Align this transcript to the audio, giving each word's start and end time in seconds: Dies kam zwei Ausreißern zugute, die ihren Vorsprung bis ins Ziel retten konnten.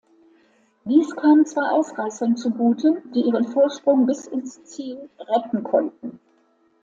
Dies 0.83 1.15
kam 1.15 1.45
zwei 1.45 1.61
Ausreißern 1.69 2.35
zugute, 2.35 3.03
die 3.13 3.19
ihren 3.21 3.47
Vorsprung 3.47 4.07
bis 4.07 4.25
ins 4.25 4.63
Ziel 4.63 5.11
retten 5.19 5.63
konnten. 5.63 6.19